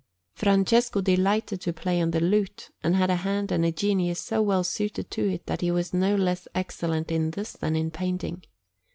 Francesco 0.33 0.99
delighted 0.99 1.61
to 1.61 1.71
play 1.71 2.01
on 2.01 2.09
the 2.09 2.19
lute, 2.19 2.71
and 2.83 2.95
had 2.95 3.11
a 3.11 3.17
hand 3.17 3.51
and 3.51 3.63
a 3.63 3.71
genius 3.71 4.19
so 4.19 4.41
well 4.41 4.63
suited 4.63 5.11
to 5.11 5.29
it 5.31 5.45
that 5.45 5.61
he 5.61 5.69
was 5.69 5.93
no 5.93 6.15
less 6.15 6.47
excellent 6.55 7.11
in 7.11 7.29
this 7.29 7.51
than 7.53 7.75
in 7.75 7.91
painting. 7.91 8.43